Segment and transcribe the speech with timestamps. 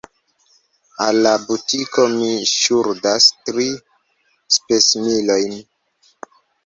[1.07, 3.67] Al la butiko mi ŝuldas tri
[4.59, 5.55] spesmilojn.